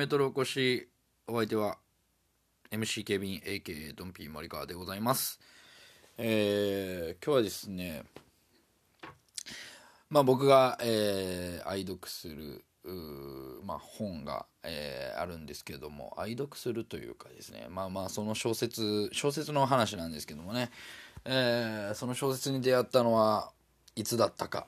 [0.00, 0.88] メトルお越し
[1.26, 1.76] お相手は
[2.70, 5.38] MC ケビン AK ドンピー森川でございます。
[6.16, 8.04] えー今日はですね
[10.08, 12.64] まあ僕が、えー愛読する
[13.62, 20.70] まあ、本が、えーあるんですけども愛読するというかですねまあまあその小説小説の話なんですけどもね、
[21.26, 23.52] えーその小説に出会ったのは
[23.96, 24.66] いつだったか。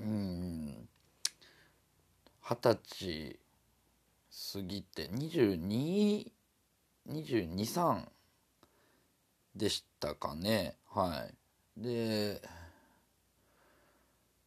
[0.00, 0.88] うん。
[2.40, 3.40] 二十歳
[4.52, 8.04] 過ぎて2223
[9.54, 10.76] でしたかね。
[10.88, 11.24] は
[11.78, 11.82] い。
[11.82, 12.42] で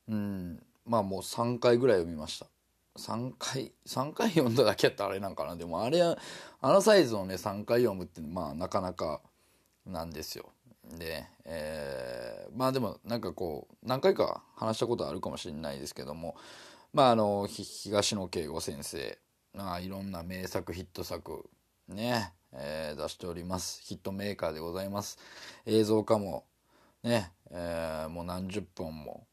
[0.07, 2.47] うんまあもう3回ぐらい読みました。
[2.97, 5.55] 3回3回読んだだけやったらあれなんかな。
[5.55, 6.17] でもあれは
[6.61, 9.21] あのサイズをね3回読むってまあなかなか
[9.85, 10.49] なんですよ。
[10.97, 16.35] で、えーまあでもなんかこう何回か話したことあるかもしれないですけども
[16.93, 19.17] まああのひ東野圭吾先生
[19.55, 21.49] がいろんな名作ヒット作
[21.87, 23.81] ね、えー出しております。
[23.83, 25.19] ヒットメーカーでございます。
[25.65, 26.45] 映像化も
[27.03, 29.27] ね、えーもう何十本も、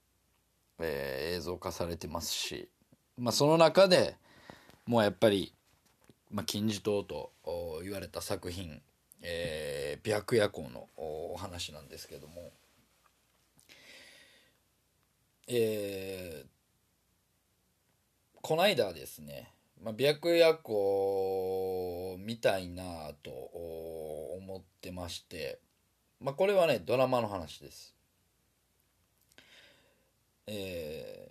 [0.79, 2.69] えー映像化されてますし、
[3.17, 4.17] まあ、その中で
[4.87, 5.55] もうやっぱり、
[6.31, 7.33] まあ、金字塔と
[7.83, 8.83] 言われた作品
[9.23, 12.51] 「えー白夜行」のお話なんですけども
[15.47, 16.49] えー
[18.43, 25.59] こないだですね、まあ、白夜行見たいなと思ってまして、
[26.21, 27.95] まあ、これはねドラマの話です。
[30.47, 31.31] えー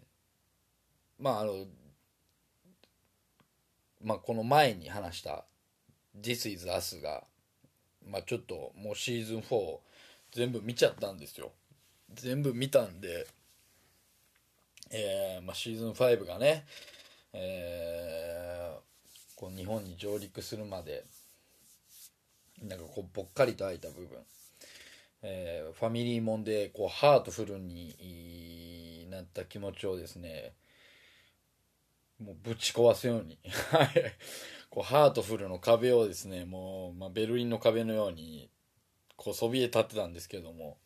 [1.22, 1.66] まああの
[4.02, 5.44] まあこの前に話した
[6.18, 7.26] 「This is Us が」
[8.08, 9.80] まあちょっともうシーズン4
[10.32, 11.52] 全部見ちゃったんですよ。
[12.14, 13.28] 全部見たんで
[14.92, 16.66] えーまあ、シーズン5がね、
[17.34, 18.80] えー
[19.36, 21.06] こう日本に上陸するまで
[22.62, 24.20] なんかこうぽっかりと空いた部分、
[25.22, 30.54] えーファミリーもんでこうハートフルになった気持ちをですね
[32.22, 33.38] もうぶち壊すように。
[34.70, 38.52] こうハートフルの壁をですねもう、まあ、ベルリンの壁のように
[39.16, 40.78] こうそびえ立ってたんですけども、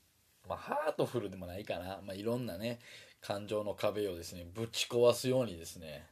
[0.47, 2.79] まあ、ハートフルでもないかな、まあ、いろんなね
[3.19, 6.07] 感情の壁をですねぶち壊すようにですね、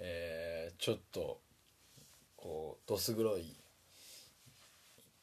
[0.00, 1.40] えーちょっと
[2.36, 3.54] こうどす黒い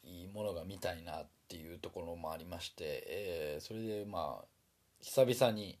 [0.04, 4.44] いいものが見たいなっていうところもありまして、えーそれでまあ
[5.00, 5.78] 久々に、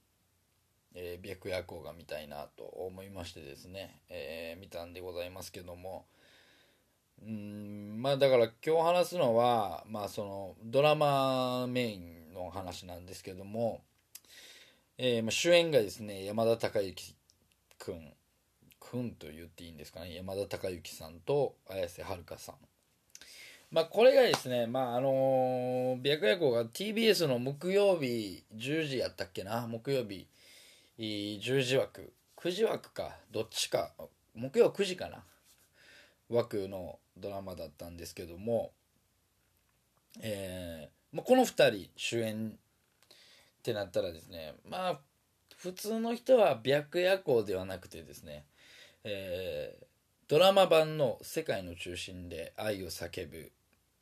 [0.94, 6.06] えー、白夜行が見たいなと思いましてですね、えー見たんでございますけども
[7.24, 13.80] うんまあだから今日話すのはまあそのドラマメインの話なんですけども、
[14.98, 17.14] えー、主演がですね山田孝之
[17.78, 17.94] く
[18.88, 20.14] んくんと言っていいんですかね。
[20.14, 22.54] 山田孝之さんと綾瀬はるかさん。
[23.70, 29.66] まあこれがですねまああの白夜行が TBS の木曜日10時やったっけな。
[29.66, 30.26] 木曜日
[30.98, 32.12] 10時枠。
[32.38, 33.16] 9時枠か。
[33.30, 33.92] どっちか。
[34.34, 35.22] 木曜9時かな。
[36.30, 38.72] 枠のドラマだったんですけども、
[40.20, 42.52] えーまあ、この2人主演っ
[43.62, 44.54] てなったらですね。
[44.68, 45.00] まあ
[45.56, 48.44] 普通の人は白夜行ではなくてですね、
[49.08, 49.88] えー
[50.28, 53.50] ドラマ版の「世界の中心で愛を叫ぶ」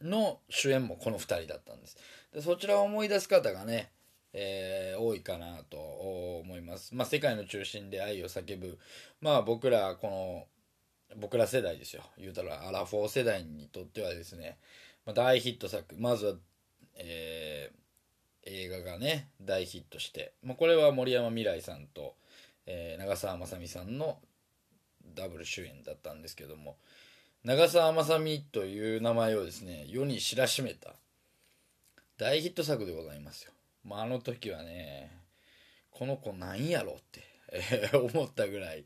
[0.03, 1.97] の主演もこの2人だったんです。
[2.33, 3.93] でそちらを思い出す方がね、
[4.33, 6.95] えー多いかなと思います。
[6.97, 8.79] まあ世界の中心で愛を叫ぶ。
[9.21, 10.49] まあ僕らこの
[11.17, 12.03] 僕ら世代ですよ。
[12.19, 14.59] 言うたらアラフォー世代にとってはですね、
[15.05, 15.95] まあ、大ヒット作。
[15.97, 16.35] まずは、
[16.95, 17.77] えー
[18.49, 22.17] 映画がね大ヒットして、まあ、これは森山未來さんと、
[22.67, 24.21] えー長澤まさみさんの
[25.15, 26.77] ダブル主演だったんですけども
[27.45, 30.95] 長澤まさみという名前をですね世に知らしめた
[32.19, 33.53] 大ヒット作でございますよ、
[33.85, 35.11] まあ、あの時はね
[35.91, 38.85] この子なんやろって、え 思ったぐらい、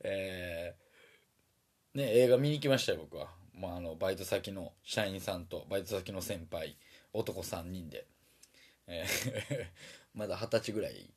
[0.00, 6.76] えーね、映画見に行きましたよ僕は、まあ、あのバイト先の社員さんとバイト先の先輩
[7.12, 8.06] 男3人で、
[8.88, 9.66] えー
[10.14, 11.10] まだ二十歳ぐらい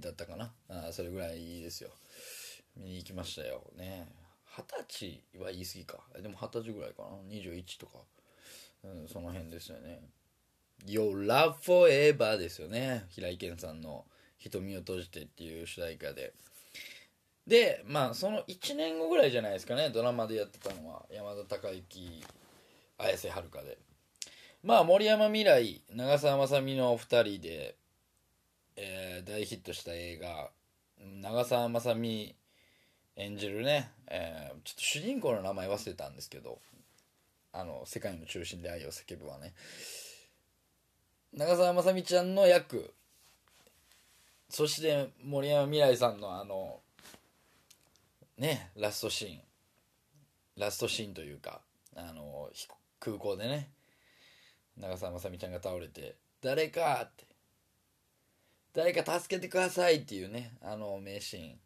[0.00, 0.52] だったかな。
[0.68, 1.90] あそれぐらいですよ。
[2.80, 3.62] 見に行きましたよ。
[3.76, 4.08] ね。
[4.56, 5.98] 二十歳は言い過ぎか。
[6.20, 7.08] でも二十歳ぐらいかな。
[7.28, 7.98] 21とか、
[8.84, 10.00] うん、その辺ですよね。
[10.86, 13.04] Your Love Forever ですよね。
[13.10, 14.06] 平井堅さんの
[14.38, 16.32] 「瞳を閉じて」っていう主題歌で。
[17.46, 19.90] でまあその1年後ぐらいじゃないですかね。
[19.90, 21.06] ドラマでやってたのは。
[21.10, 22.24] 山田孝之
[22.98, 23.78] 綾瀬はるかで。
[24.62, 27.76] まあ森山未来長澤まさみの2人で、
[28.76, 30.50] えー大ヒットした映画。
[30.98, 32.34] 長澤まさみ
[33.20, 36.58] 演じるね、えーちょっと主人公の名前忘れたんですけど
[37.52, 39.54] あの世界の中心で愛を叫ぶはね
[41.32, 42.92] 長澤まさみちゃんの役
[44.50, 46.80] そして森山未來さんのあの
[48.36, 49.40] ねラストシーン
[50.56, 51.60] ラストシーンというか
[51.96, 52.50] あの
[52.98, 53.70] 空港でね
[54.76, 57.24] 長澤まさみちゃんが倒れて「誰か!」って
[58.74, 61.60] 「誰か助けてください!」っていうねあの名シーン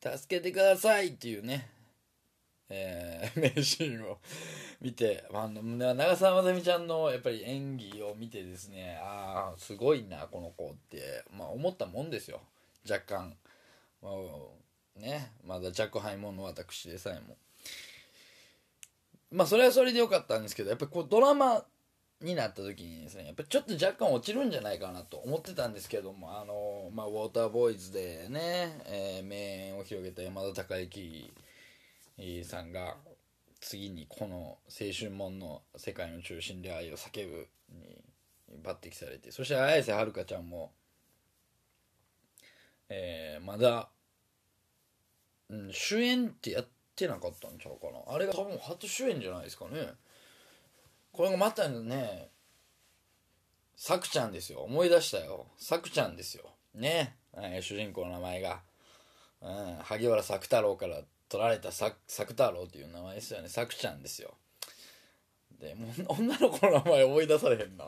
[0.00, 1.68] 助けてくださいっていうね、
[2.68, 4.18] えー 名シーンを
[4.80, 12.40] 見て、まあ、長澤まさみちゃんのやっぱり演技を見てですねああすごいなこの子って、まあ、思ったもんですよ。
[12.88, 13.36] 若干、
[14.00, 17.36] まあ、ねまだ若輩者の私でさえも。
[19.30, 21.64] まあそれはそれでよかったんですけどやっぱりこうドラマ
[22.20, 29.36] になった時にですねやっぱちょっと若干落ちるんじゃないかなと思ってたんですけどもあの、まあ、ウォーターボーイズでね、えー名
[29.68, 31.32] 演を広げた山田孝之
[32.44, 32.96] さんが
[33.60, 38.02] 次にこの青春もんの世界の中心で愛を叫ぶに
[38.64, 40.72] 抜擢されてそして綾瀬はるかちゃんも、
[42.88, 43.90] えーまだ、
[45.50, 46.66] うん、主演ってやっ
[46.96, 48.12] てなかったんちゃうかな。
[48.12, 49.92] あれが多分初主演じゃないですかね。
[51.18, 52.28] これがまたね
[53.74, 54.60] さくちゃんですよ。
[54.60, 55.46] 思い出したよ。
[55.56, 56.44] さくちゃんですよ。
[56.76, 58.60] ね、えー主人公の名前が、
[59.42, 63.48] うん、萩原作太郎から取られたさ作太郎っていう名前ですよね。
[63.48, 64.34] さくちゃんですよ。
[65.60, 67.86] でも女の子の名前思い出されへんな。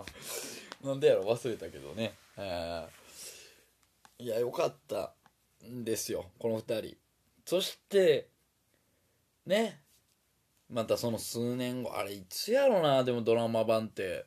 [0.83, 1.23] なんでやろ？
[1.23, 5.13] 忘れたけどね、えーいやよかった
[5.65, 6.25] んですよ。
[6.41, 6.97] この二人。
[7.47, 8.27] そして
[9.47, 9.83] ね。
[10.71, 14.25] またその数年後あれいつやろなでもドラマ版って。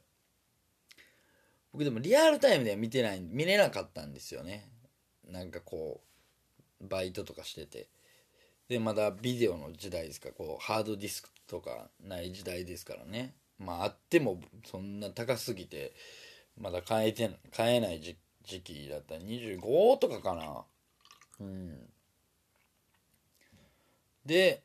[1.72, 4.69] 僕でもリアルタイムでは見てない見れなかったんですよね。
[5.28, 6.01] なんかこ
[6.81, 7.88] うバイトとかしてて。
[8.69, 10.30] でまだビデオの時代ですか。
[10.31, 13.34] こうハードディスクとかない時代ですからね。
[13.57, 15.94] まああってもそんな高すぎて
[16.57, 19.16] まだ買えて買えない時時期だった。
[19.16, 20.66] 25とかかな。
[21.39, 21.89] うん。
[24.25, 24.62] で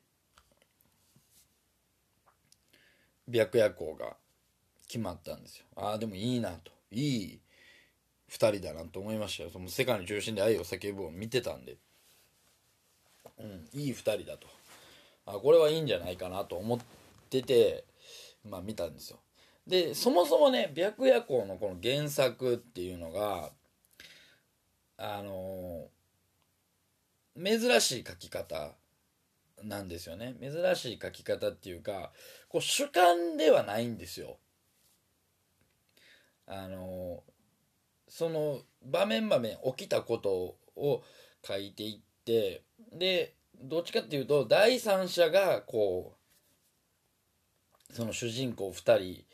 [3.29, 4.15] 白夜行が
[4.87, 5.65] 決まったんですよ。
[5.75, 6.71] ああでもいいなと。
[6.91, 7.39] いい
[8.31, 9.49] 2人だなと思いましたよ。
[9.51, 11.77] その世界の中心で愛を叫ぶを見てたんで。
[13.39, 14.47] うんいい2人だと。
[15.25, 16.79] あこれはいいんじゃないかなと思っ
[17.29, 17.85] てて
[18.43, 19.19] まあ見たんですよ。
[19.67, 23.51] でそもそもね白夜行のこの原作っていうのが
[24.97, 25.87] あの
[27.37, 28.71] 珍しい書き方
[29.63, 30.35] なんですよね。
[30.39, 32.11] 珍しい書き方っていうか
[32.47, 34.37] こう主観ではないんですよ。
[36.47, 37.23] あの
[38.07, 41.03] その場面場面起きたことを
[41.45, 46.15] 書いていってでどっちかっていうと第三者がこ
[47.91, 49.25] うその主人公2人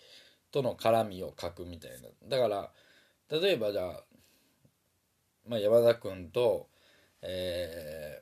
[0.51, 2.09] との絡みを書くみたいな。
[2.27, 2.71] だから
[3.39, 4.03] 例えばじゃあ、
[5.47, 6.69] まあ、山田君と
[7.21, 8.21] え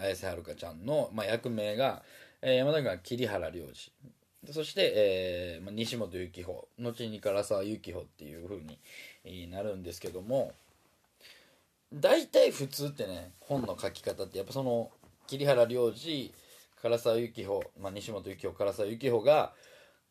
[0.00, 2.02] 綾瀬はるかちゃんの、まあ、役名が、
[2.42, 3.92] えー山田君が桐原良二。
[4.52, 8.62] そして、えーまあ、西本幸穂後に唐沢幸穂っていう風
[9.24, 10.52] になるんですけども
[11.92, 14.90] 大体普通ってね本の書き方ってやっぱその
[15.26, 16.32] 桐原良二
[16.80, 19.52] 唐沢幸穂、まあ、西本幸穂唐沢幸穂が、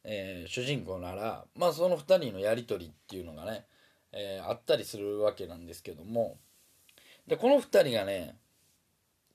[0.04, 3.66] えー主人公なら、まあ、その2人のやり取りっていうのがね、
[4.12, 6.38] えーあったりするわけなんですけども
[7.28, 8.36] でこの2人がね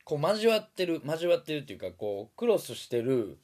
[0.04, 3.38] こう交わってる交わってるっていうかこうクロスしてる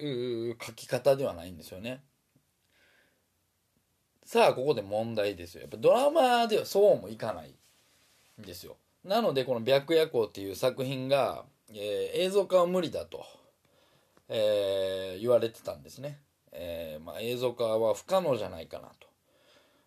[0.00, 2.02] う書き方ではないんですよね。
[4.24, 5.62] さあここで問題ですよ。
[5.62, 7.54] やっぱドラマではそうもいかない
[8.40, 8.76] んですよ。
[9.04, 13.24] なのでこの「白夜行」っていう作品が、えー映像化は無理だと、
[14.28, 16.20] えー言われてたんですね、
[16.52, 19.08] えーまあ、映像化は不可能じゃないかなと。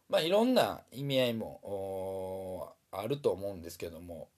[0.10, 4.29] まあいろんな意味合いもおーあると思うんですけども。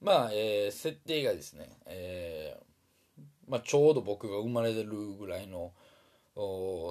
[0.00, 2.74] まあ、えー設定がですね、えー
[3.48, 5.72] まあ、ちょうど僕が生まれてるぐらいの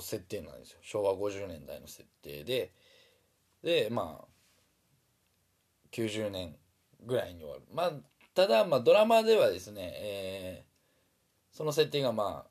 [0.02, 0.80] 設定なんですよ。
[0.82, 2.72] 昭和50年代の設定で。
[3.64, 4.28] でまあ
[5.92, 6.56] 90年
[7.06, 7.62] ぐらいに終わる。
[7.74, 7.92] まあ
[8.34, 12.50] ただまあドラマではですね、えー、その設定がまあ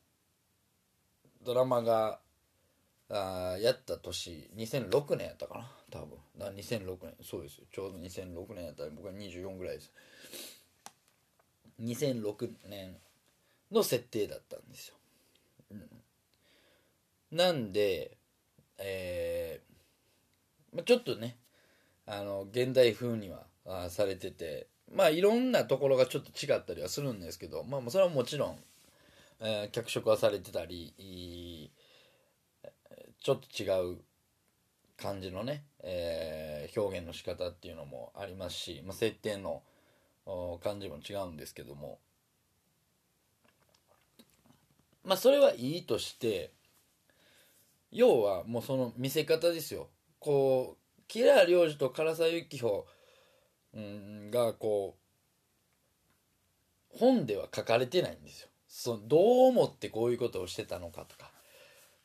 [1.44, 2.20] ドラマが
[3.10, 5.70] あやった年2006年やったかな。
[5.92, 6.18] 多分。
[6.38, 7.14] な2006年。
[7.22, 7.64] そうですよ。
[7.72, 9.92] ちょうど2006年やったら僕は24ぐらいです。
[11.82, 12.96] 2006年
[13.70, 14.94] の設定だったんですよ、
[15.72, 18.16] うん、なんで
[18.78, 21.36] えー、まあ、ちょっとね
[22.06, 28.58] あの現代風にはあされててまあいろんなところがちょっと違ったりはするんですけどまあそれはもちろん、
[29.40, 31.70] えー、脚色はされてたり
[33.20, 33.98] ちょっと違う
[34.96, 39.62] 感じのね、えー、表現の仕方っていうのもありますし、まあ、設定の
[40.62, 41.98] 感じも違うんですけども。
[45.04, 46.52] まあそれはいいとして
[47.90, 49.88] 要はもうその見せ方ですよ。
[50.18, 52.86] こう木良良二と唐沢幸穂
[54.30, 54.96] がこ
[56.94, 58.48] う本では書かれてないんですよ。
[58.68, 61.30] そどう思ってこういうことをしてたのかとか。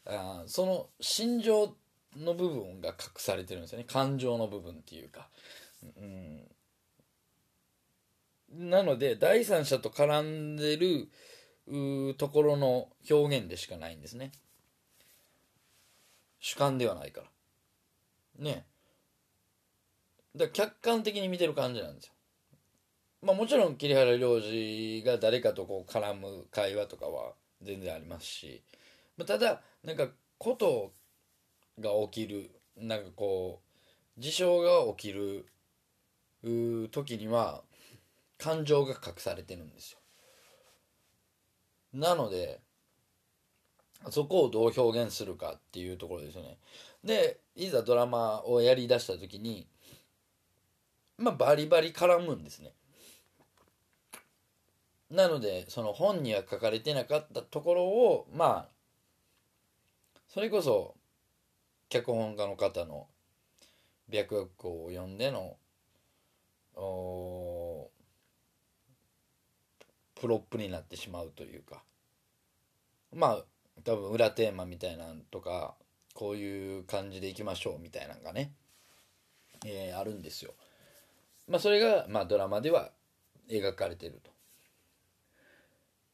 [0.09, 1.75] あその心情
[2.17, 3.85] の部分が隠されてるんですよね。
[3.85, 5.27] 感情の部分っていうか、
[5.97, 6.47] うん、
[8.69, 11.09] なので第三者と絡んでる
[12.15, 14.31] ところの表現でしかないんですね。
[16.39, 18.43] 主観ではないから。
[18.43, 18.65] ね。
[20.35, 22.13] だから客観的に見てる感じなんですよ。
[23.21, 28.61] まあもちろん桐原良二が誰かとこう絡む会話とかは全然ありますし、
[29.17, 30.07] まあ、ただなんか
[30.37, 30.93] ことを
[31.79, 32.51] が起きる。
[32.77, 33.61] なんかこ
[34.17, 35.45] う事象が起きる
[36.91, 37.63] 時には
[38.37, 39.99] 感情が隠されてるんですよ。
[41.93, 42.61] なので
[44.09, 46.57] そこをどう表現するかっていうところですよね。
[47.03, 49.67] でいざドラマをやりだした時に
[51.17, 52.73] まあバリバリ絡むんですね。
[55.09, 58.69] なのでその本には書かれてなかったところをまあ
[60.27, 60.96] それこそ
[61.89, 63.07] 脚本家の方の
[64.09, 65.57] 白学校を読んでの
[70.15, 71.83] プロップになってしまうというか
[73.13, 73.43] まあ
[73.83, 75.75] 多分裏テーマみたいなんとか
[76.13, 78.51] こういう感じでいきましょうみたいなのがね、
[79.65, 80.55] えー、あるんですよ。
[81.47, 82.91] まあそれが、まあ、ドラマでは
[83.49, 84.31] 描かれてると。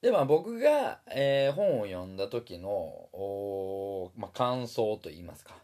[0.04, 5.56] でまあ僕が、えー、本を読んだ時の、まあ、感想といいますか。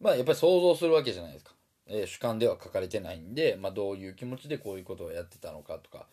[0.00, 1.50] まあやっぱり想像するわけじゃないですか、
[1.88, 6.06] えー、主観では書かれてないんで、まあ、どういう気持ちでこういうことをやってたのかとか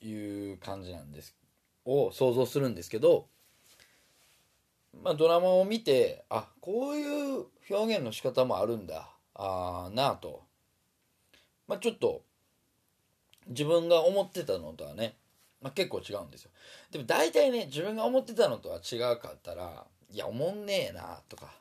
[0.00, 1.34] いう感じなんです。
[1.84, 3.26] を想像するんですけど、
[5.02, 10.44] まあ、ドラマを見てあこういう表現の仕方もあるんだあなあと、
[11.66, 12.22] まあ、ちょっと
[13.48, 15.16] 自分が思ってたのとはね
[15.60, 16.50] まあ、結構違うんですよ。
[16.90, 21.52] でも大体ね自分が思ってたのとは違うかったらいや思んねえなとか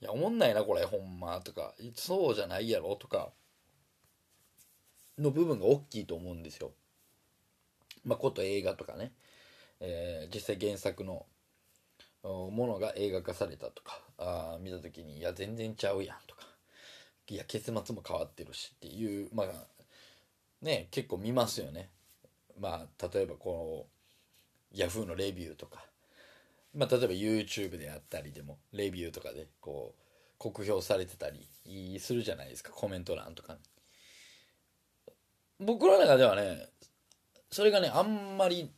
[0.00, 3.30] いや思んないなこれほんまとかそうじゃないやろとか
[5.18, 6.72] の部分が大きいと思うんですよ。
[8.04, 9.12] まあこと映画とかね、
[9.80, 11.24] えー、実際原作の
[12.22, 16.42] ものが映画化されたとかあ見た時にいや全然ちゃうやんとか
[17.28, 19.46] いや結末も変わってるしっていうまあ
[20.60, 21.90] ね結構見ますよね。
[22.60, 23.86] まあ例えばこ
[24.74, 25.06] の Yahoo!
[25.06, 25.84] のレビューとか、
[26.74, 30.02] まあ、例えば YouTube であったりでもレビューとかでこう
[30.38, 33.56] 酷評されてたりするじゃないですかコメント欄とか
[35.60, 36.66] 僕の中ではね
[37.50, 38.70] それがねあんまり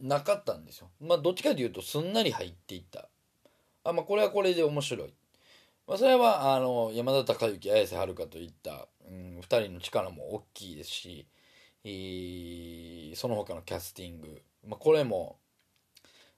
[0.00, 0.90] なかったんですよ。
[1.00, 3.08] まあどっちかというとすんなり入っていった。
[3.84, 5.14] あまあこれはこれで面白い。
[5.86, 11.26] まあ、それはあの山田孝之綾瀬はるかといった、うん、2人の力も大きいですし
[11.84, 15.38] その他のキャスティング、まあ、これも、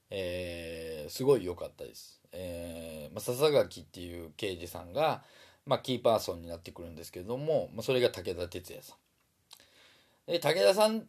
[0.09, 2.21] えー、すごい良かったです。
[2.31, 5.23] えーまあ、笹垣っていう刑事さんが、
[5.65, 10.31] まあ、キーパーソンになってくるんですけれども、まあ、それが武田鉄矢さん。
[10.31, 11.03] で武田さんっ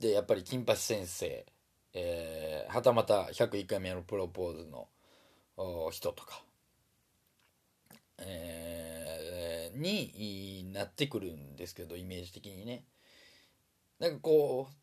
[0.00, 1.46] てやっぱり金八先生、
[1.94, 4.88] えー、はたまた101回目のプロポーズの
[5.90, 6.42] 人とか、
[8.18, 12.84] えー、になってくるんですけどイメージ的にね。
[14.00, 14.74] なんかこう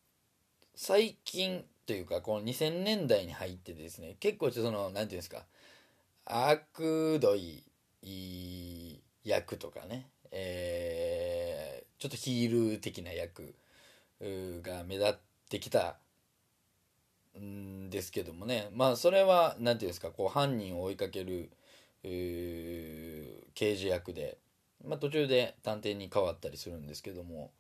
[0.75, 5.45] 最近というかこの2000年代に入ってですね結構その何て言うんですか
[6.25, 7.63] 悪どい
[9.23, 13.55] 役とかね、えー、ちょっとヒール的な役
[14.21, 15.15] が目立っ
[15.49, 15.97] てきた
[17.39, 21.51] んですけどもねまあそれは何ていうんですかこう犯人を追いかける
[22.03, 24.37] 刑事役で、
[24.85, 27.51] まあ、途中で探偵に変わったりするんですけども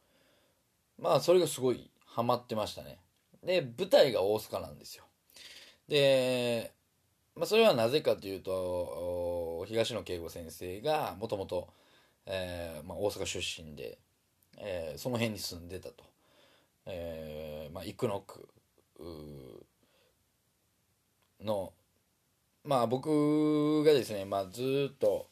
[0.99, 2.99] まあそれがすごいハマってましたね。
[3.43, 5.03] で舞台が大阪なんですよ。
[5.87, 6.71] で、
[7.35, 11.69] まあ、それはなぜかというと東野圭吾先生がもともと
[12.25, 13.99] 大阪出身で、
[14.57, 16.03] えー、その辺に住んでたと、
[16.85, 18.47] えーまあ、生野区
[21.43, 21.73] の
[22.63, 25.27] まあ僕がですね、まあ、ずっと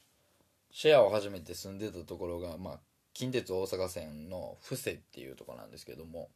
[0.71, 2.79] シェアを始めて住んでたところが、まあ、
[3.13, 6.29] 近鉄大阪線の布施っていうとこなんですけども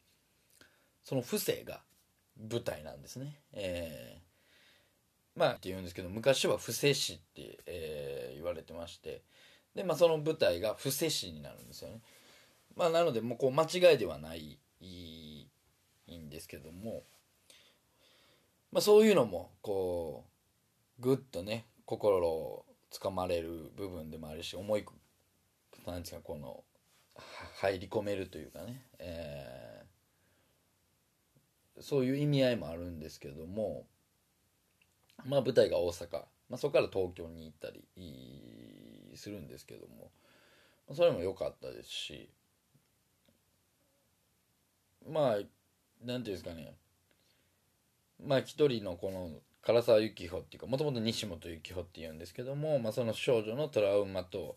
[1.04, 1.82] その布施が
[2.52, 3.40] 舞台なんですね。
[3.54, 9.24] えー、まあって言うんですけど昔は布施市って、えー、言われてまして
[9.74, 12.02] で、まあ、その舞台が布施市になるんですよね。
[12.76, 15.48] まあ、なのでもうこう間違いではないい
[16.08, 17.04] いんですけども、
[18.72, 20.26] まあ、そういうのもこ
[21.00, 24.86] うぐっとね心をつかまれる部分でもあるし思い
[25.86, 26.64] なんですかこの
[27.62, 33.86] 入り込めるというかね、えー、そういう意味合いもあるんですけども
[35.26, 37.84] まあ舞台が大阪、まあ、そこから東京に行ったり
[39.16, 40.12] するんですけども
[40.94, 42.30] それも良かったですし
[45.10, 45.50] まあなんて
[46.06, 46.76] いうんですかね
[48.26, 49.30] まあ一人のこの
[49.68, 54.56] 唐沢幸穂っていうかもともと西本幸穂っていうんですけども、まあ、その少女のトラウマと、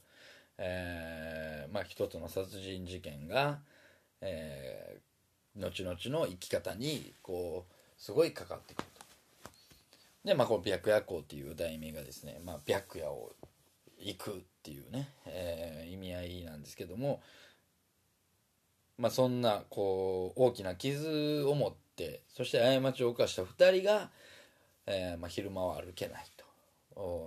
[0.63, 3.59] えー、まあ一つの殺人事件が、
[4.21, 9.01] えー、後々の生き方にこうすごいかかってくると。
[10.25, 13.33] でまあこの白夜行っていう題名がですね、まあ、白夜を
[13.99, 17.23] 行くっていうね、えー、意味合いなんですけども
[18.99, 24.11] まあそんなこう大きな傷を持ってそして過ちを犯した2人が、
[24.87, 26.51] えーまあ、昼間は歩けないと。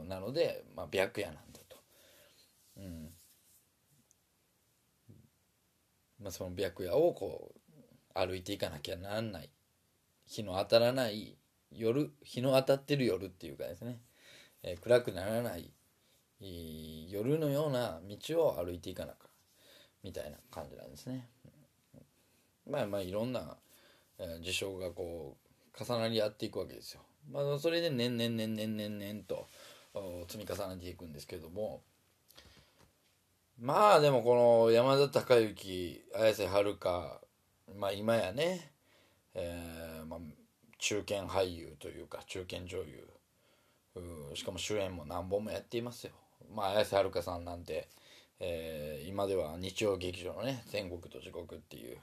[0.08, 1.78] なので、まあ、白夜なんだと、
[2.78, 3.13] うん。
[6.24, 9.50] まあ、その白夜をこう歩いていかなきゃならない。
[10.26, 11.38] 日の当たらない。
[11.72, 14.00] 夜日の当たってる夜っていうかですね、
[14.62, 15.74] えー、暗くならない。
[16.40, 19.28] 夜のような道を歩いていかなか
[20.04, 21.28] みたいな感じなんですね。
[22.70, 23.58] まあまあいろんな
[24.42, 25.38] 事象がこ
[25.78, 27.02] う重なり合っていくわけですよ。
[27.32, 29.48] まあ、それで年々年々年々と
[30.28, 31.82] 積み重ねていくんですけども。
[33.64, 37.22] まあでもこの山田孝之綾瀬はるか
[37.74, 38.74] まあ今やね、
[39.34, 40.20] えーまあ、
[40.80, 43.08] 中堅俳優というか中堅女優
[44.34, 46.12] しかも主演も何本もやっていますよ。
[46.54, 47.88] まあ、綾瀬はるかさんなんて、
[48.42, 51.98] えー、今では日曜劇場のね「天国と地獄」っていう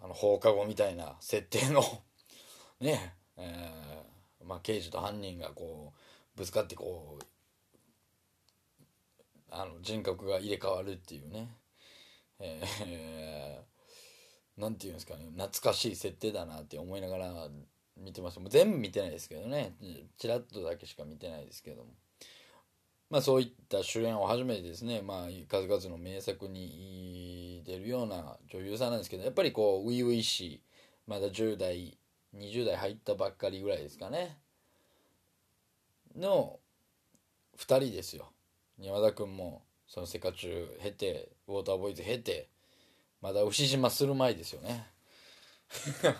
[0.00, 1.82] あの放課後みたいな設定の
[2.78, 5.92] ねえー、まあ、刑事と犯人がこ
[6.36, 7.37] うぶつかってこう
[9.50, 11.48] あの人格が入れ替わるっていうね、
[12.40, 15.26] えー、なんていうんですかね。
[15.36, 17.48] 懐かしい設定だなって思いながら
[17.96, 19.74] 見てますもう全部見てないですけどね。
[20.18, 21.90] ちらっとだけしか見てないですけども。
[23.10, 25.00] まあそういった主演を初めてですね。
[25.02, 30.60] まあ数々の名作に出るような女優さんなんですけどやっぱりこう初々しい
[31.06, 31.98] まだ10代
[32.36, 34.36] 20代入ったばっかりぐらいですかね。
[36.16, 36.58] の
[37.56, 38.30] 2人ですよ。
[38.80, 42.48] 山田君もそのセカチュウ経てウォーターボーイズ経て
[43.20, 44.86] まだ牛島する前ですよね。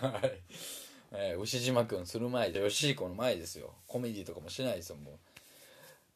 [0.01, 0.41] はい。
[1.11, 3.73] えー、牛島君する前で吉彦の前ですよ。
[3.87, 5.19] コメディとかもしないですよも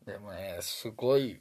[0.05, 0.11] う。
[0.11, 1.39] でもねすごい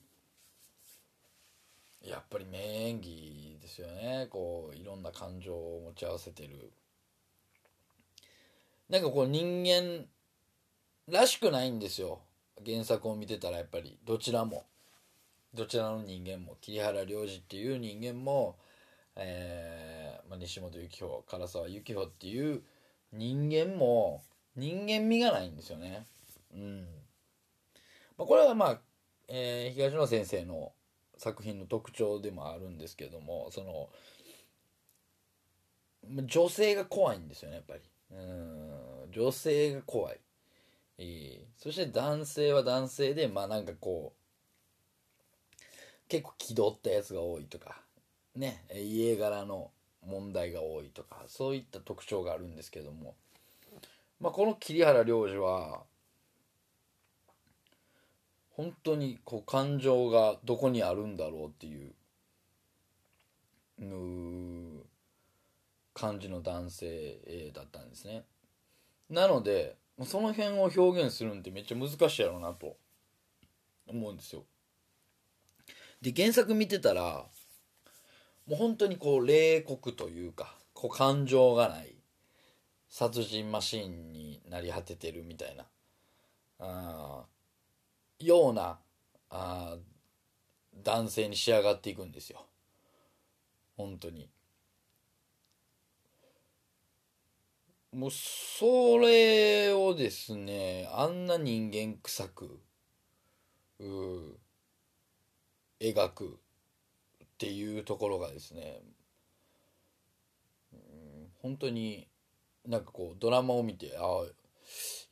[2.00, 4.28] やっぱり名演技ですよね。
[4.30, 6.72] こういろんな感情を持ち合わせてる。
[8.88, 10.06] なんかこう人間
[11.08, 12.20] らしくないんですよ。
[12.64, 14.64] 原作を見てたらやっぱりどちらも
[15.54, 18.56] どちらの人間も桐原良二っていう人間も、
[19.16, 22.62] えーまあ、西本幸穂唐沢幸穂っていう
[23.12, 24.22] 人間も
[24.56, 26.06] 人間味がないんですよね。
[26.54, 26.86] うん。
[28.16, 28.80] まあ、これはまあ、
[29.28, 30.72] えー、東野先生の
[31.18, 33.88] 作品の特徴でもあるんですけどもその
[36.26, 37.80] 女性が怖いんですよねやっぱり。
[38.10, 40.20] うん女性が怖い。
[40.98, 44.21] えー、そして男性は男性でまあなんかこう
[46.12, 47.80] 結構気取ったやつが多いとか
[48.36, 49.70] ね家柄の
[50.06, 53.14] 問題が多いとかそういった特徴があるんですけども、
[54.20, 55.84] まあ、この桐原良二は
[58.50, 61.94] 本当にこう感情がどこにあるんだろうっていう
[65.94, 68.24] 感じの男性だったんですね。
[69.08, 72.76] なのでその辺を表現するんってめっちゃ難しいやろうなと
[73.86, 74.44] 思うんですよ。
[76.02, 77.24] で原作見てたら
[78.46, 81.94] もう本当にこう冷酷というかこう感情がない
[82.88, 85.64] 殺人マシーンになり果ててるみたいな
[86.58, 87.24] あ
[88.18, 88.78] ような
[89.30, 89.76] あ
[90.84, 92.46] 男性に仕上がっていくんですよ。
[93.76, 94.28] 本当に。
[97.92, 102.58] もうそれをですねあんな人間臭く
[103.78, 103.84] う
[105.82, 106.38] 描く
[107.24, 108.80] っていうところがですね、
[110.72, 110.78] うん、
[111.42, 112.06] 本当に
[112.66, 114.24] なんかこうドラマを見てああ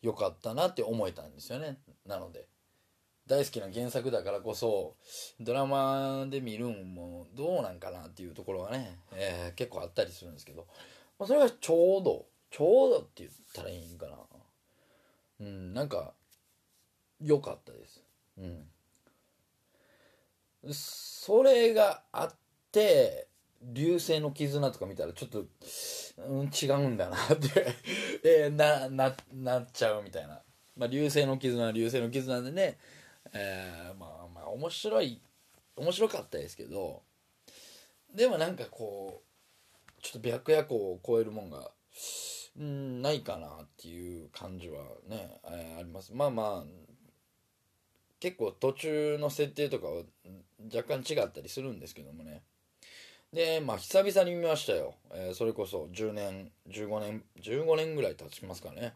[0.00, 1.78] よかったなって思えたんですよね。
[2.06, 2.46] なので
[3.26, 4.96] 大好きな原作だからこそ
[5.40, 10.66] ドラマで見るんもどうなんかなっていうところがね、えー、結構あったりするんですけど、
[11.18, 14.16] まあ、それがちょうどちょうどって言ったらいいんかな。
[15.40, 16.12] うんなんか
[17.20, 18.02] 良かったです。
[18.38, 18.64] うん。
[20.72, 22.34] それがあっ
[22.72, 23.28] て
[23.62, 25.44] 流星の絆とか見たらちょっと、
[26.28, 27.74] うん、違うんだなって
[28.24, 30.42] えー、なななっちゃうみたいな、
[30.76, 32.78] まあ、流星の絆流星の絆でね、
[33.32, 35.20] えー、まあまあ面白い
[35.76, 37.02] 面白かったですけど
[38.14, 39.22] でもなんかこ
[39.98, 41.70] うちょっと白夜行を超えるもんが
[42.58, 46.12] んないかなっていう感じはね、えー、あります。
[46.14, 46.90] まあまあ
[48.18, 50.02] 結構途中の設定とかは
[50.74, 52.42] 若干違ったりするんですけどもね。
[53.32, 58.94] でまあ久々に見ましたよ、えー、それこそ10年15年15年ぐらい経ちますかね。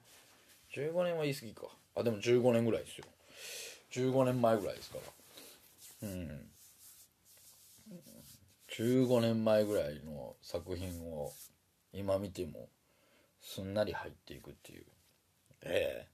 [0.75, 1.63] 15年は言い過ぎか。
[1.97, 3.05] あでも15年ぐらいですよ。
[3.93, 4.99] 15年前ぐらいですか
[6.03, 6.09] ら。
[6.09, 6.51] うん。
[8.77, 11.33] 15年前ぐらいの作品を
[11.93, 12.69] 今見ても
[13.41, 14.85] すんなり入っていくっていう。
[15.63, 16.14] ええ。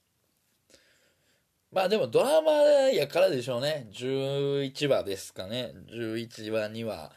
[1.73, 3.87] まあでもドラマやからでしょうね。
[3.93, 5.73] 11話ですかね。
[5.93, 7.13] 11話には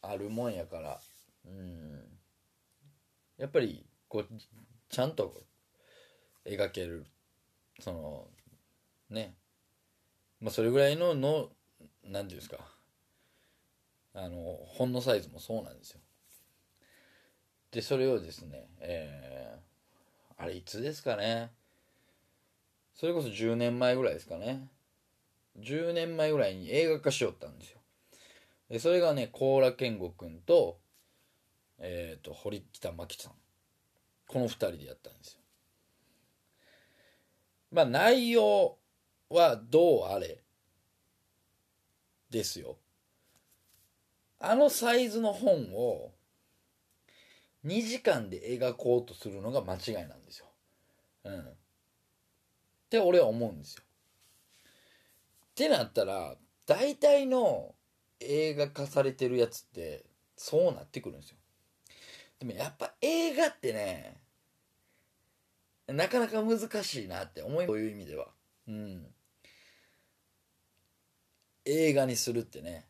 [0.00, 1.00] あるもんやから。
[1.44, 2.00] うん。
[3.36, 4.26] やっぱりこう
[4.88, 5.42] ちゃんと
[6.46, 7.04] 描ける。
[7.80, 8.28] その
[9.10, 9.34] ね。
[10.40, 11.48] まあそれぐらいのの
[12.04, 12.58] 何ていうんですか。
[14.14, 16.00] あの本のサイズもそうなんですよ。
[17.72, 21.50] でそれをですねえー、あれいつですかね。
[22.94, 24.68] それこそ10年前ぐらいですかね。
[25.58, 27.78] 10年前ぐらいに映画化しよったんですよ。
[28.70, 30.78] でそれがね高良健吾君と
[31.78, 33.32] えっ、ー、と堀北真希さん。
[34.26, 35.40] この2人でやったんですよ。
[37.72, 38.78] まあ内容
[39.28, 40.40] はどうあれ
[42.30, 42.78] ですよ。
[44.38, 46.12] あのサイズの本を
[47.64, 50.46] 2時間で描こうとするのが間違いなんですよ。
[51.24, 51.56] うん。
[52.94, 53.82] って俺は思うんですよ。
[53.82, 57.74] ってなったら大体の
[58.20, 60.04] 映画化されてるやつって
[60.36, 61.36] そうなってくるんですよ。
[62.38, 64.20] でもやっぱ映画ってね
[65.88, 68.28] なかなか難しいなって思いそういう意味では。
[68.68, 69.06] うん。
[71.64, 72.86] 映画にするってね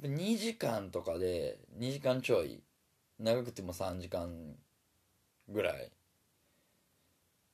[0.00, 2.62] 2時間とかで2時間ちょい
[3.18, 4.56] 長くても3時間
[5.48, 5.90] ぐらい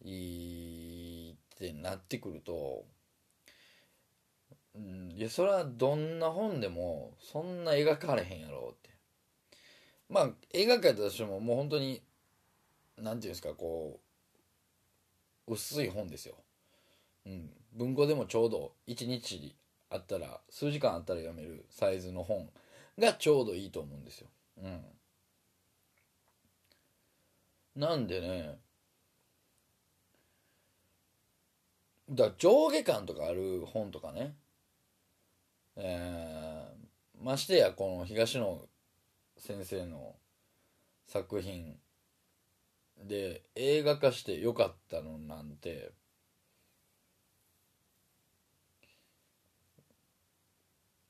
[0.04, 2.84] いってなってくると、
[4.74, 8.90] うん、いやそれはどんな本でもそんな描かれへんやろって。
[10.08, 12.02] まあ描かれたとしてももう本当に
[12.96, 13.98] 何て言うんですかこ
[15.46, 16.36] う薄い本ですよ、
[17.26, 19.54] うん、文庫でもちょうど1日
[19.90, 22.48] あったら数時間あったら読めるサイズの本
[22.98, 24.28] がちょうどいいと思うんですよ、
[24.62, 24.66] う
[27.78, 28.58] ん、なんでね
[32.10, 34.34] だ上下感とかある本とかね。
[35.76, 38.68] えー、ましてやこの東野
[39.38, 40.14] 先生の
[41.06, 41.76] 作品
[43.02, 45.92] で映画化してよかったのなんて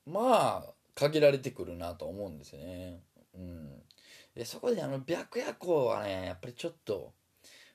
[0.07, 3.01] まあ限られてくるなと思うんですよね。
[3.35, 3.83] うん、
[4.35, 7.13] でそこであの白夜行はねやっぱりちょっと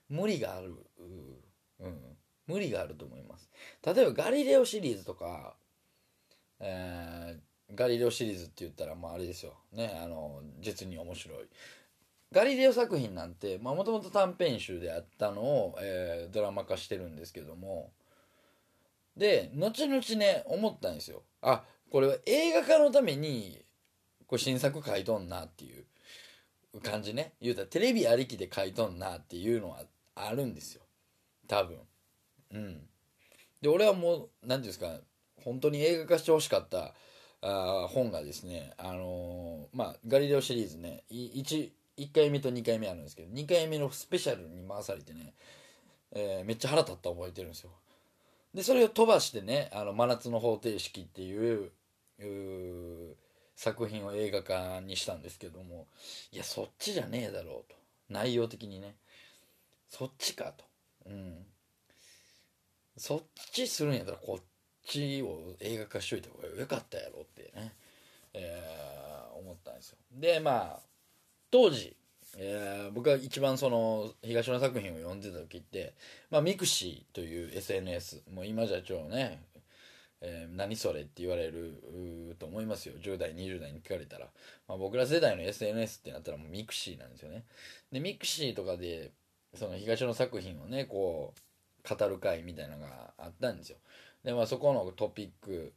[0.10, 0.75] 無理がある、
[1.79, 2.17] うん、
[2.49, 3.49] 無理があると思います。
[3.85, 5.53] 例えばガリレオシリーズとか、
[6.59, 9.53] えー、ガリレオシリーズって言ったらまああれですよ。
[9.71, 11.38] ねあの実に面白い。
[12.31, 17.91] ガリレオ作品なんてもともと短編集であったのを、えー、ドラマ化してるんですけども。
[19.15, 21.21] で後々ね思ったんですよ。
[21.41, 23.63] あこれは映画化のために
[24.27, 27.33] これ新作書いとんなっていう感じね。
[27.41, 29.83] 言うたらテレビありきで書いとんなっていうのは
[30.15, 30.81] あるんですよ。
[31.47, 31.77] 多分。
[32.53, 32.81] うん。
[33.62, 34.97] で俺はもう何ていうんですか
[35.43, 36.93] 本当に映画化してほしかった
[37.41, 45.33] あ本がですねあのー、まあガリレオシリーズね 1, 1回目と2回目あるんですけど2回目のスペシャルに回されてね、
[46.13, 47.71] えー、めっちゃ腹立った覚えてるんですよ。
[48.53, 51.71] でそれを飛ばしてね「あの真夏の方程式」っていう
[53.55, 55.88] 作品を映画化にしたんですけども
[56.31, 57.79] いやそっちじゃねえだろうと。
[58.09, 58.95] 内容的にね。
[59.89, 60.65] そっちかと。
[61.05, 61.45] うん。
[62.99, 64.43] そっちするんやったらこっ
[64.85, 67.73] ちを映画化しといた方がよかったやろってね、
[68.33, 69.97] えー、思ったんですよ。
[70.12, 70.79] でまあ
[71.49, 71.95] 当時、
[72.38, 75.93] えー、僕が一番その東野作品を読んでた時って、
[76.29, 79.41] まあ、ミクシィという SNS もう今じゃちょっとね
[80.21, 82.95] えー、何それって言われると思いますよ。
[83.01, 84.27] 10代20代に聞かれたら、
[84.67, 87.45] まあ、僕ら世代の SNS ってなったらもうミクシィなんですよね。
[87.91, 89.12] でミクシィとかで
[89.55, 91.39] その東野作品をねこう
[91.95, 93.78] 語る会みたいなのがあったんですよ。
[94.23, 95.73] でまあそこのトピック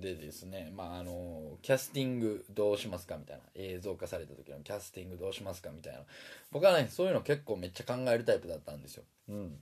[0.00, 3.42] でですねまああのキャスティングどうしますかみたいな。
[3.54, 6.00] 映像化された時のキャスティングどうしますかみたいな。
[6.50, 9.04] 僕はねそういうの結構めっちゃ考えるタイプだったんですよ。
[9.28, 9.58] うん。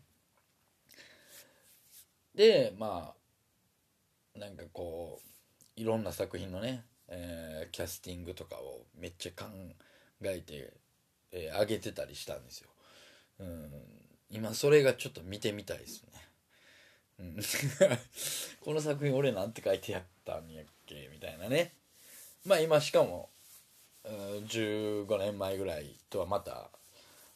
[2.35, 3.13] でま
[4.37, 9.47] あなんかこういろんな作品のね、えー、キャスティングとかをめっちゃ考
[10.23, 10.73] えて、
[11.33, 12.69] えー、上げてたりしたんですよ。
[13.41, 13.71] うん、
[14.31, 16.11] 今それがちょっと見てみたいですね。
[18.61, 21.75] この作品俺なんて書いてやったんやっけみたいなね。
[22.45, 23.31] まあ今しかも、
[24.05, 26.71] 15年前ぐらいとはまた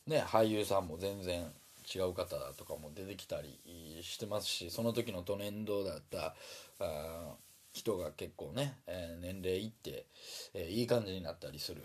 [0.06, 1.52] ね俳優さんも全然
[1.94, 3.58] 違う方とかも出てきたり
[4.02, 6.34] してますしその時のトレンドだった
[6.80, 7.34] あ
[7.72, 10.06] 人が結構ね、えー、年齢いって、
[10.54, 11.82] えー、いい感じになったりする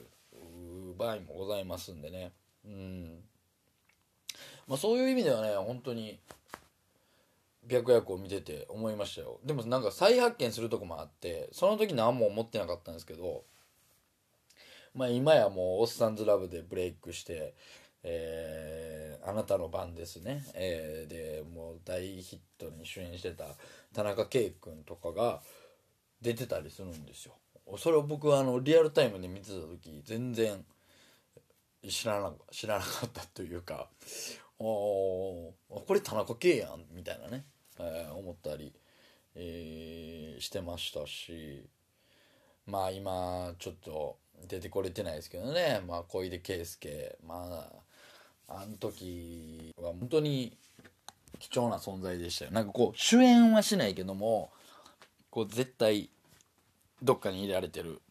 [0.98, 2.32] 場合もございますんでね
[2.66, 3.24] うん
[4.70, 6.18] まあそういう意味ではね本当に
[7.68, 9.40] 白夜行を見てて思いましたよ。
[9.44, 13.44] でもなんか再発見するとこもあってその時何も思ってなかったんですけど
[14.94, 17.54] まあ今やもう「おっさんずラブ」でブレイクして
[18.04, 23.44] えー、あなたの番ですね、えー、でもう大ヒットに主演してた
[23.94, 25.42] 田中圭君とかが
[26.22, 27.34] 出てたりするんですよ。
[27.78, 30.66] それを僕はあのリアルタイムで見てた時全然
[31.88, 33.90] 知らな知らなかったというか
[34.60, 35.56] こ
[35.94, 37.46] れ田中圭やんみたいなね、
[37.80, 38.74] えー、思ったり、
[39.36, 41.68] えー、してましたし。
[42.70, 45.82] まあ今ちょっと出てこれてないですけどね。
[45.88, 47.18] まあ小出圭介。
[47.26, 47.68] ま
[48.48, 50.56] ああの時は本当に
[51.40, 52.52] 貴重な存在でしたよ。
[52.52, 54.52] なんかこう主演はしないけども
[55.32, 56.12] こう絶対
[57.02, 58.02] どっかに入れられてる。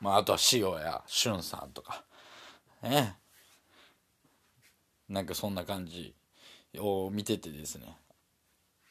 [0.00, 2.04] まああとは塩や俊さんとか。
[2.82, 3.16] ね。
[5.08, 6.14] なんかそんな感じ
[6.78, 7.96] を見ててですね。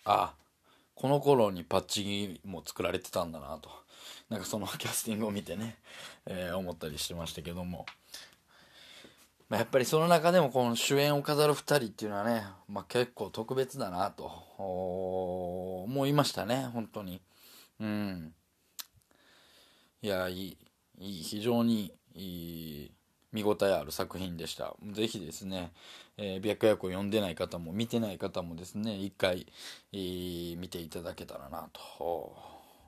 [0.06, 0.34] あ
[0.96, 3.70] この頃にパッチも作られてたんだなと。
[4.30, 5.78] なんかそのキャスティングを見てね、
[6.26, 7.86] えー、思ったりしてましたけども。
[9.50, 14.24] まあ、やっぱりその中でもこの主演を飾る2人っていうのはね、まあ、結構特別だなと
[14.58, 17.22] 思いましたね本当に。
[17.80, 18.34] うん。
[20.02, 20.58] いやいい
[21.00, 22.92] いい非常にいい
[23.34, 24.76] 見応えある作品でした。
[24.92, 25.72] 是非ですね、
[26.18, 29.48] えー、白夜行読んでない方も見てない方もですね一回、
[29.92, 32.36] えー、見ていただけたらなと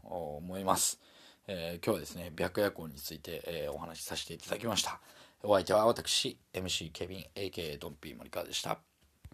[0.03, 0.99] 思います、
[1.47, 4.99] えー、今日はですね白夜行について、えお話しさせていただきました。
[5.43, 8.94] お相手は私 MC ケビン AK ドンピー森川でした。